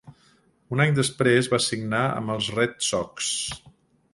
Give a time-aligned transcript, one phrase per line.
[0.75, 3.31] Un any després, va signar amb els Red Sox.